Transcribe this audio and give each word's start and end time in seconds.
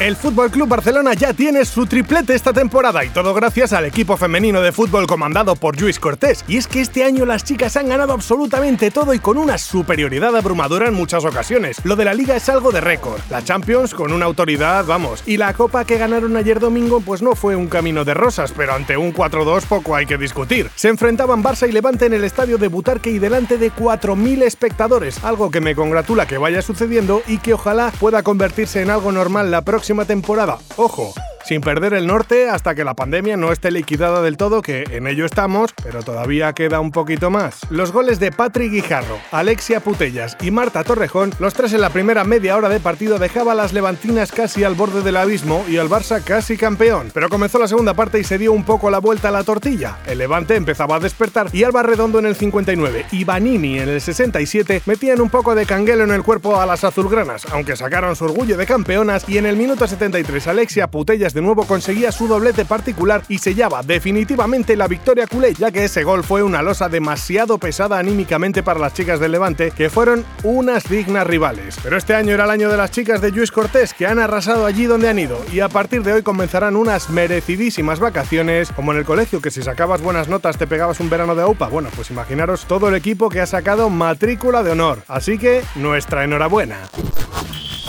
El 0.00 0.14
Fútbol 0.14 0.52
Club 0.52 0.68
Barcelona 0.68 1.14
ya 1.14 1.32
tiene 1.32 1.64
su 1.64 1.84
triplete 1.84 2.32
esta 2.32 2.52
temporada 2.52 3.04
y 3.04 3.08
todo 3.08 3.34
gracias 3.34 3.72
al 3.72 3.84
equipo 3.84 4.16
femenino 4.16 4.60
de 4.60 4.70
fútbol 4.70 5.08
comandado 5.08 5.56
por 5.56 5.80
Luis 5.80 5.98
Cortés. 5.98 6.44
Y 6.46 6.56
es 6.56 6.68
que 6.68 6.80
este 6.80 7.02
año 7.02 7.26
las 7.26 7.42
chicas 7.42 7.76
han 7.76 7.88
ganado 7.88 8.12
absolutamente 8.12 8.92
todo 8.92 9.12
y 9.12 9.18
con 9.18 9.38
una 9.38 9.58
superioridad 9.58 10.36
abrumadora 10.36 10.86
en 10.86 10.94
muchas 10.94 11.24
ocasiones. 11.24 11.84
Lo 11.84 11.96
de 11.96 12.04
la 12.04 12.14
liga 12.14 12.36
es 12.36 12.48
algo 12.48 12.70
de 12.70 12.80
récord. 12.80 13.20
La 13.28 13.42
Champions 13.42 13.92
con 13.92 14.12
una 14.12 14.26
autoridad, 14.26 14.84
vamos. 14.84 15.24
Y 15.26 15.36
la 15.36 15.52
copa 15.52 15.84
que 15.84 15.98
ganaron 15.98 16.36
ayer 16.36 16.60
domingo 16.60 17.00
pues 17.00 17.20
no 17.20 17.34
fue 17.34 17.56
un 17.56 17.66
camino 17.66 18.04
de 18.04 18.14
rosas, 18.14 18.52
pero 18.56 18.74
ante 18.74 18.96
un 18.96 19.12
4-2 19.12 19.64
poco 19.64 19.96
hay 19.96 20.06
que 20.06 20.16
discutir. 20.16 20.70
Se 20.76 20.86
enfrentaban 20.86 21.42
Barça 21.42 21.68
y 21.68 21.72
Levante 21.72 22.06
en 22.06 22.12
el 22.12 22.22
estadio 22.22 22.56
de 22.56 22.68
Butarque 22.68 23.10
y 23.10 23.18
delante 23.18 23.58
de 23.58 23.72
4.000 23.72 24.44
espectadores, 24.44 25.24
algo 25.24 25.50
que 25.50 25.60
me 25.60 25.74
congratula 25.74 26.26
que 26.26 26.38
vaya 26.38 26.62
sucediendo 26.62 27.20
y 27.26 27.38
que 27.38 27.54
ojalá 27.54 27.90
pueda 27.98 28.22
convertirse 28.22 28.80
en 28.80 28.90
algo 28.90 29.10
normal 29.10 29.50
la 29.50 29.62
próxima 29.62 29.87
temporada. 30.04 30.58
Ojo, 30.76 31.12
sin 31.48 31.62
perder 31.62 31.94
el 31.94 32.06
norte 32.06 32.50
hasta 32.50 32.74
que 32.74 32.84
la 32.84 32.92
pandemia 32.92 33.38
no 33.38 33.52
esté 33.52 33.70
liquidada 33.70 34.20
del 34.20 34.36
todo, 34.36 34.60
que 34.60 34.84
en 34.90 35.06
ello 35.06 35.24
estamos, 35.24 35.72
pero 35.82 36.02
todavía 36.02 36.52
queda 36.52 36.78
un 36.78 36.90
poquito 36.90 37.30
más. 37.30 37.60
Los 37.70 37.90
goles 37.90 38.20
de 38.20 38.30
Patrick 38.30 38.70
Guijarro, 38.70 39.18
Alexia 39.32 39.80
Putellas 39.80 40.36
y 40.42 40.50
Marta 40.50 40.84
Torrejón, 40.84 41.32
los 41.38 41.54
tres 41.54 41.72
en 41.72 41.80
la 41.80 41.88
primera 41.88 42.24
media 42.24 42.54
hora 42.54 42.68
de 42.68 42.80
partido 42.80 43.18
dejaba 43.18 43.52
a 43.52 43.54
las 43.54 43.72
levantinas 43.72 44.30
casi 44.30 44.62
al 44.62 44.74
borde 44.74 45.00
del 45.00 45.16
abismo 45.16 45.64
y 45.66 45.78
al 45.78 45.88
Barça 45.88 46.22
casi 46.22 46.58
campeón. 46.58 47.10
Pero 47.14 47.30
comenzó 47.30 47.58
la 47.58 47.66
segunda 47.66 47.94
parte 47.94 48.20
y 48.20 48.24
se 48.24 48.36
dio 48.36 48.52
un 48.52 48.64
poco 48.64 48.90
la 48.90 48.98
vuelta 48.98 49.28
a 49.28 49.32
la 49.32 49.42
tortilla. 49.42 50.00
El 50.06 50.18
Levante 50.18 50.54
empezaba 50.54 50.96
a 50.96 51.00
despertar 51.00 51.48
y 51.54 51.64
Alba 51.64 51.82
Redondo 51.82 52.18
en 52.18 52.26
el 52.26 52.36
59 52.36 53.06
y 53.10 53.24
Vanini 53.24 53.78
en 53.78 53.88
el 53.88 54.02
67 54.02 54.82
metían 54.84 55.22
un 55.22 55.30
poco 55.30 55.54
de 55.54 55.64
canguelo 55.64 56.04
en 56.04 56.10
el 56.10 56.22
cuerpo 56.22 56.60
a 56.60 56.66
las 56.66 56.84
azulgranas, 56.84 57.46
aunque 57.52 57.74
sacaron 57.74 58.14
su 58.16 58.26
orgullo 58.26 58.58
de 58.58 58.66
campeonas 58.66 59.26
y 59.26 59.38
en 59.38 59.46
el 59.46 59.56
minuto 59.56 59.86
73 59.86 60.46
Alexia 60.46 60.90
Putellas 60.90 61.37
de 61.38 61.42
nuevo 61.42 61.66
conseguía 61.66 62.10
su 62.10 62.26
doblete 62.26 62.64
particular 62.64 63.22
y 63.28 63.38
sellaba 63.38 63.84
definitivamente 63.84 64.74
la 64.76 64.88
victoria 64.88 65.28
culé, 65.28 65.54
ya 65.54 65.70
que 65.70 65.84
ese 65.84 66.02
gol 66.02 66.24
fue 66.24 66.42
una 66.42 66.62
losa 66.62 66.88
demasiado 66.88 67.58
pesada 67.58 67.96
anímicamente 67.96 68.64
para 68.64 68.80
las 68.80 68.94
chicas 68.94 69.20
del 69.20 69.30
Levante, 69.30 69.70
que 69.70 69.88
fueron 69.88 70.24
unas 70.42 70.88
dignas 70.88 71.24
rivales. 71.28 71.76
Pero 71.80 71.96
este 71.96 72.16
año 72.16 72.34
era 72.34 72.42
el 72.42 72.50
año 72.50 72.68
de 72.68 72.76
las 72.76 72.90
chicas 72.90 73.20
de 73.20 73.30
Luis 73.30 73.52
Cortés, 73.52 73.94
que 73.94 74.08
han 74.08 74.18
arrasado 74.18 74.66
allí 74.66 74.86
donde 74.86 75.08
han 75.08 75.20
ido, 75.20 75.40
y 75.52 75.60
a 75.60 75.68
partir 75.68 76.02
de 76.02 76.12
hoy 76.12 76.22
comenzarán 76.22 76.74
unas 76.74 77.08
merecidísimas 77.08 78.00
vacaciones, 78.00 78.72
como 78.72 78.90
en 78.90 78.98
el 78.98 79.04
colegio, 79.04 79.40
que 79.40 79.52
si 79.52 79.62
sacabas 79.62 80.02
buenas 80.02 80.26
notas 80.26 80.58
te 80.58 80.66
pegabas 80.66 80.98
un 80.98 81.08
verano 81.08 81.36
de 81.36 81.42
AUPA. 81.42 81.68
Bueno, 81.68 81.88
pues 81.94 82.10
imaginaros 82.10 82.64
todo 82.64 82.88
el 82.88 82.96
equipo 82.96 83.28
que 83.28 83.40
ha 83.40 83.46
sacado 83.46 83.90
matrícula 83.90 84.64
de 84.64 84.72
honor. 84.72 85.04
Así 85.06 85.38
que, 85.38 85.62
nuestra 85.76 86.24
enhorabuena. 86.24 86.78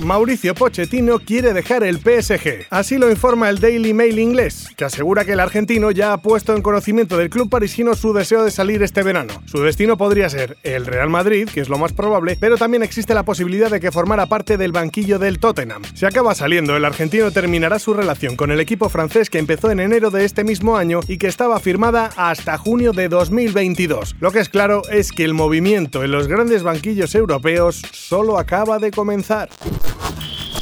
Mauricio 0.00 0.54
Pochettino 0.54 1.18
quiere 1.18 1.52
dejar 1.52 1.84
el 1.84 1.98
PSG. 1.98 2.66
Así 2.70 2.96
lo 2.96 3.10
informa 3.10 3.50
el 3.50 3.60
Daily 3.60 3.92
Mail 3.92 4.18
inglés, 4.18 4.68
que 4.76 4.84
asegura 4.84 5.24
que 5.24 5.32
el 5.32 5.40
argentino 5.40 5.90
ya 5.90 6.14
ha 6.14 6.22
puesto 6.22 6.56
en 6.56 6.62
conocimiento 6.62 7.18
del 7.18 7.28
club 7.28 7.50
parisino 7.50 7.94
su 7.94 8.14
deseo 8.14 8.42
de 8.42 8.50
salir 8.50 8.82
este 8.82 9.02
verano. 9.02 9.34
Su 9.44 9.60
destino 9.62 9.98
podría 9.98 10.30
ser 10.30 10.56
el 10.62 10.86
Real 10.86 11.10
Madrid, 11.10 11.48
que 11.52 11.60
es 11.60 11.68
lo 11.68 11.76
más 11.76 11.92
probable, 11.92 12.38
pero 12.40 12.56
también 12.56 12.82
existe 12.82 13.14
la 13.14 13.24
posibilidad 13.24 13.70
de 13.70 13.78
que 13.78 13.92
formara 13.92 14.26
parte 14.26 14.56
del 14.56 14.72
banquillo 14.72 15.18
del 15.18 15.38
Tottenham. 15.38 15.82
Si 15.94 16.06
acaba 16.06 16.34
saliendo, 16.34 16.76
el 16.76 16.84
argentino 16.84 17.30
terminará 17.30 17.78
su 17.78 17.92
relación 17.92 18.36
con 18.36 18.50
el 18.50 18.60
equipo 18.60 18.88
francés 18.88 19.28
que 19.28 19.38
empezó 19.38 19.70
en 19.70 19.80
enero 19.80 20.10
de 20.10 20.24
este 20.24 20.44
mismo 20.44 20.78
año 20.78 21.00
y 21.08 21.18
que 21.18 21.26
estaba 21.26 21.60
firmada 21.60 22.10
hasta 22.16 22.56
junio 22.56 22.92
de 22.92 23.08
2022. 23.08 24.16
Lo 24.20 24.32
que 24.32 24.40
es 24.40 24.48
claro 24.48 24.82
es 24.90 25.12
que 25.12 25.24
el 25.24 25.34
movimiento 25.34 26.02
en 26.02 26.10
los 26.10 26.26
grandes 26.26 26.62
banquillos 26.62 27.14
europeos 27.14 27.82
solo 27.92 28.38
acaba 28.38 28.78
de 28.78 28.90
comenzar 28.90 29.50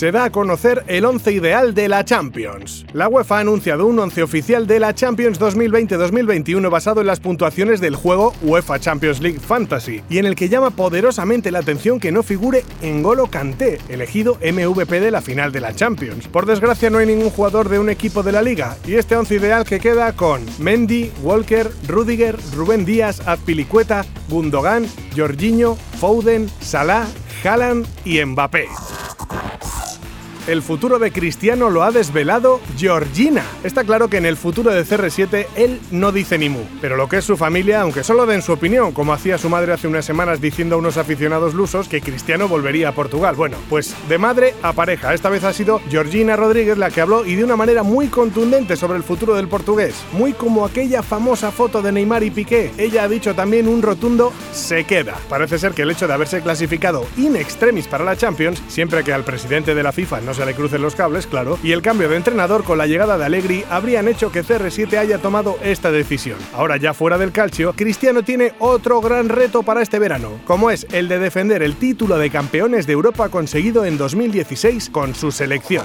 se 0.00 0.12
da 0.12 0.24
a 0.24 0.30
conocer 0.30 0.82
el 0.86 1.04
once 1.04 1.30
ideal 1.30 1.74
de 1.74 1.86
la 1.86 2.06
Champions. 2.06 2.86
La 2.94 3.06
UEFA 3.06 3.36
ha 3.36 3.40
anunciado 3.40 3.84
un 3.84 3.98
once 3.98 4.22
oficial 4.22 4.66
de 4.66 4.80
la 4.80 4.94
Champions 4.94 5.38
2020-2021 5.38 6.70
basado 6.70 7.02
en 7.02 7.06
las 7.06 7.20
puntuaciones 7.20 7.82
del 7.82 7.96
juego 7.96 8.32
UEFA 8.40 8.80
Champions 8.80 9.20
League 9.20 9.40
Fantasy 9.40 10.00
y 10.08 10.16
en 10.16 10.24
el 10.24 10.36
que 10.36 10.48
llama 10.48 10.70
poderosamente 10.70 11.50
la 11.50 11.58
atención 11.58 12.00
que 12.00 12.12
no 12.12 12.22
figure 12.22 12.64
N'Golo 12.80 13.26
Kanté, 13.26 13.78
elegido 13.90 14.36
MVP 14.36 15.00
de 15.00 15.10
la 15.10 15.20
final 15.20 15.52
de 15.52 15.60
la 15.60 15.74
Champions. 15.74 16.28
Por 16.28 16.46
desgracia 16.46 16.88
no 16.88 16.96
hay 16.96 17.06
ningún 17.06 17.28
jugador 17.28 17.68
de 17.68 17.78
un 17.78 17.90
equipo 17.90 18.22
de 18.22 18.32
la 18.32 18.40
liga 18.40 18.78
y 18.86 18.94
este 18.94 19.16
once 19.16 19.34
ideal 19.34 19.66
que 19.66 19.80
queda 19.80 20.16
con 20.16 20.40
Mendy, 20.58 21.12
Walker, 21.22 21.70
Rudiger, 21.86 22.38
Rubén 22.56 22.86
Díaz, 22.86 23.20
Azpilicueta, 23.28 24.06
Gundogan, 24.30 24.86
Jorginho, 25.14 25.76
Foden, 26.00 26.48
Salah, 26.62 27.06
Haaland 27.44 27.86
y 28.06 28.24
Mbappé. 28.24 28.66
El 30.50 30.62
futuro 30.62 30.98
de 30.98 31.12
Cristiano 31.12 31.70
lo 31.70 31.84
ha 31.84 31.92
desvelado 31.92 32.60
Georgina. 32.76 33.44
Está 33.62 33.84
claro 33.84 34.08
que 34.08 34.16
en 34.16 34.26
el 34.26 34.36
futuro 34.36 34.72
de 34.72 34.84
CR7 34.84 35.46
él 35.54 35.80
no 35.92 36.10
dice 36.10 36.38
ni 36.38 36.48
mu, 36.48 36.64
pero 36.80 36.96
lo 36.96 37.08
que 37.08 37.18
es 37.18 37.24
su 37.24 37.36
familia, 37.36 37.82
aunque 37.82 38.02
solo 38.02 38.26
den 38.26 38.42
su 38.42 38.52
opinión, 38.52 38.90
como 38.90 39.12
hacía 39.12 39.38
su 39.38 39.48
madre 39.48 39.72
hace 39.72 39.86
unas 39.86 40.04
semanas 40.04 40.40
diciendo 40.40 40.74
a 40.74 40.78
unos 40.78 40.96
aficionados 40.96 41.54
lusos 41.54 41.86
que 41.86 42.00
Cristiano 42.00 42.48
volvería 42.48 42.88
a 42.88 42.94
Portugal. 42.96 43.36
Bueno, 43.36 43.58
pues 43.68 43.94
de 44.08 44.18
madre 44.18 44.54
a 44.62 44.72
pareja, 44.72 45.14
esta 45.14 45.30
vez 45.30 45.44
ha 45.44 45.52
sido 45.52 45.80
Georgina 45.88 46.34
Rodríguez 46.34 46.78
la 46.78 46.90
que 46.90 47.00
habló 47.00 47.24
y 47.24 47.36
de 47.36 47.44
una 47.44 47.54
manera 47.54 47.84
muy 47.84 48.08
contundente 48.08 48.76
sobre 48.76 48.96
el 48.96 49.04
futuro 49.04 49.36
del 49.36 49.46
portugués, 49.46 50.02
muy 50.14 50.32
como 50.32 50.64
aquella 50.64 51.04
famosa 51.04 51.52
foto 51.52 51.80
de 51.80 51.92
Neymar 51.92 52.24
y 52.24 52.32
Piqué. 52.32 52.72
Ella 52.76 53.04
ha 53.04 53.08
dicho 53.08 53.36
también 53.36 53.68
un 53.68 53.82
rotundo 53.82 54.32
se 54.52 54.82
queda. 54.82 55.14
Parece 55.28 55.60
ser 55.60 55.74
que 55.74 55.82
el 55.82 55.92
hecho 55.92 56.08
de 56.08 56.14
haberse 56.14 56.40
clasificado 56.40 57.06
in 57.16 57.36
extremis 57.36 57.86
para 57.86 58.02
la 58.02 58.16
Champions, 58.16 58.60
siempre 58.66 59.04
que 59.04 59.12
al 59.12 59.22
presidente 59.22 59.76
de 59.76 59.82
la 59.84 59.92
FIFA 59.92 60.22
no 60.22 60.30
no 60.30 60.39
se 60.40 60.46
le 60.46 60.54
crucen 60.54 60.80
los 60.80 60.94
cables, 60.94 61.26
claro, 61.26 61.58
y 61.62 61.72
el 61.72 61.82
cambio 61.82 62.08
de 62.08 62.16
entrenador 62.16 62.64
con 62.64 62.78
la 62.78 62.86
llegada 62.86 63.18
de 63.18 63.26
Allegri 63.26 63.62
habrían 63.68 64.08
hecho 64.08 64.32
que 64.32 64.42
CR7 64.42 64.96
haya 64.96 65.18
tomado 65.18 65.58
esta 65.62 65.90
decisión. 65.90 66.38
Ahora 66.54 66.78
ya 66.78 66.94
fuera 66.94 67.18
del 67.18 67.30
calcio, 67.30 67.74
Cristiano 67.74 68.22
tiene 68.22 68.54
otro 68.58 69.02
gran 69.02 69.28
reto 69.28 69.62
para 69.62 69.82
este 69.82 69.98
verano, 69.98 70.40
como 70.46 70.70
es 70.70 70.86
el 70.92 71.08
de 71.08 71.18
defender 71.18 71.62
el 71.62 71.76
título 71.76 72.16
de 72.16 72.30
campeones 72.30 72.86
de 72.86 72.94
Europa 72.94 73.28
conseguido 73.28 73.84
en 73.84 73.98
2016 73.98 74.88
con 74.88 75.14
su 75.14 75.30
selección. 75.30 75.84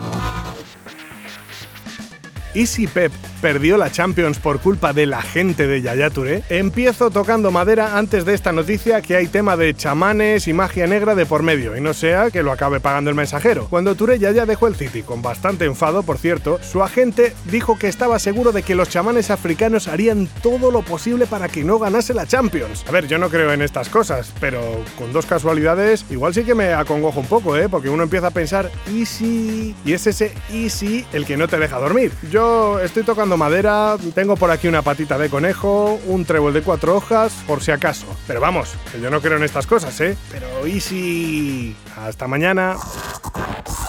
¿Y 2.54 2.68
si 2.68 2.88
Pep 2.88 3.12
perdió 3.46 3.78
la 3.78 3.92
Champions 3.92 4.40
por 4.40 4.60
culpa 4.60 4.92
de 4.92 5.06
la 5.06 5.22
gente 5.22 5.68
de 5.68 5.84
Yaya 5.84 6.10
Touré? 6.10 6.42
Empiezo 6.50 7.12
tocando 7.12 7.52
madera 7.52 7.96
antes 7.96 8.26
de 8.26 8.34
esta 8.34 8.52
noticia 8.52 9.04
que 9.04 9.16
hay 9.16 9.28
tema 9.28 9.56
de 9.56 9.76
chamanes 9.76 10.48
y 10.48 10.54
magia 10.54 10.88
negra 10.88 11.14
de 11.14 11.28
por 11.28 11.44
medio, 11.44 11.78
y 11.78 11.80
no 11.80 11.94
sea 11.94 12.32
que 12.32 12.42
lo 12.42 12.52
acabe 12.52 12.80
pagando 12.80 13.12
el 13.12 13.16
mensajero. 13.16 13.68
Cuando 13.70 13.94
Touré 13.94 14.18
ya 14.18 14.34
dejó 14.48 14.66
el 14.66 14.76
City, 14.76 15.04
con 15.04 15.22
bastante 15.22 15.66
enfado, 15.66 16.02
por 16.02 16.18
cierto, 16.18 16.58
su 16.64 16.82
agente 16.82 17.36
dijo 17.52 17.78
que 17.78 17.88
estaba 17.88 18.18
seguro 18.18 18.52
de 18.52 18.64
que 18.64 18.74
los 18.74 18.90
chamanes 18.90 19.30
africanos 19.30 19.88
harían 19.88 20.28
todo 20.42 20.72
lo 20.72 20.82
posible 20.82 21.28
para 21.28 21.48
que 21.48 21.64
no 21.64 21.78
ganase 21.78 22.16
la 22.16 22.26
Champions. 22.26 22.84
A 22.88 22.92
ver, 22.92 23.08
yo 23.08 23.20
no 23.20 23.30
creo 23.30 23.54
en 23.54 23.62
estas 23.62 23.90
cosas, 23.90 24.34
pero 24.40 24.60
con 24.98 25.14
dos 25.14 25.28
casualidades, 25.28 26.04
igual 26.10 26.34
sí 26.34 26.46
que 26.46 26.56
me 26.56 26.74
acongojo 26.74 27.20
un 27.20 27.28
poco, 27.28 27.56
¿eh? 27.56 27.70
Porque 27.70 27.90
uno 27.90 28.02
empieza 28.02 28.26
a 28.26 28.32
pensar, 28.32 28.72
¿y 28.92 29.06
si? 29.06 29.76
Y 29.86 29.94
es 29.94 30.08
ese 30.08 30.34
¿y 30.52 30.72
si? 30.72 31.06
el 31.14 31.28
que 31.28 31.38
no 31.38 31.48
te 31.48 31.60
deja 31.60 31.78
dormir. 31.78 32.12
Yo 32.32 32.80
estoy 32.80 33.04
tocando 33.04 33.35
madera, 33.38 33.98
tengo 34.14 34.36
por 34.36 34.52
aquí 34.52 34.68
una 34.68 34.82
patita 34.82 35.18
de 35.18 35.30
conejo, 35.30 36.00
un 36.08 36.26
trébol 36.26 36.54
de 36.54 36.62
cuatro 36.62 36.96
hojas, 36.96 37.34
por 37.48 37.62
si 37.62 37.72
acaso. 37.72 38.06
Pero 38.28 38.42
vamos, 38.42 38.74
que 38.92 39.00
yo 39.00 39.10
no 39.10 39.22
creo 39.22 39.38
en 39.38 39.44
estas 39.44 39.68
cosas, 39.68 40.00
¿eh? 40.02 40.18
Pero 40.32 40.66
easy. 40.66 41.76
Hasta 41.98 42.28
mañana. 42.28 42.76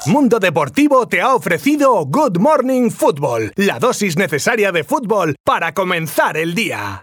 Mundo 0.07 0.39
Deportivo 0.39 1.09
te 1.09 1.21
ha 1.21 1.35
ofrecido 1.35 2.05
Good 2.07 2.39
Morning 2.39 2.91
Football, 2.91 3.53
la 3.57 3.81
dosis 3.81 4.17
necesaria 4.17 4.71
de 4.71 4.85
fútbol 4.85 5.35
para 5.43 5.75
comenzar 5.75 6.37
el 6.37 6.55
día. 6.55 7.03